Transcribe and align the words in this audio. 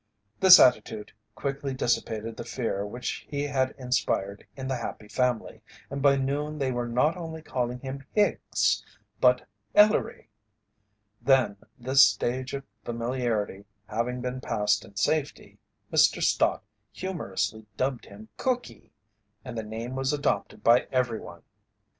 This 0.39 0.59
attitude 0.59 1.11
quickly 1.35 1.75
dissipated 1.75 2.35
the 2.35 2.43
fear 2.43 2.87
which 2.87 3.27
he 3.29 3.43
had 3.43 3.75
inspired 3.77 4.47
in 4.55 4.67
The 4.67 4.77
Happy 4.77 5.07
Family, 5.07 5.61
and 5.91 6.01
by 6.01 6.15
noon 6.15 6.57
they 6.57 6.71
were 6.71 6.87
not 6.87 7.15
only 7.15 7.43
calling 7.43 7.79
him 7.81 8.03
"Hicks" 8.11 8.83
but 9.19 9.47
"Ellery." 9.75 10.31
Then, 11.21 11.57
this 11.77 12.01
stage 12.01 12.55
of 12.55 12.63
familiarity 12.83 13.63
having 13.85 14.21
been 14.21 14.41
passed 14.41 14.83
in 14.83 14.95
safety, 14.95 15.59
Mr. 15.93 16.19
Stott 16.19 16.63
humorously 16.91 17.67
dubbed 17.77 18.05
him 18.05 18.27
"Cookie," 18.37 18.93
and 19.45 19.55
the 19.55 19.61
name 19.61 19.95
was 19.95 20.11
adopted 20.11 20.63
by 20.63 20.87
everyone. 20.91 21.41
Mrs. 21.41 21.89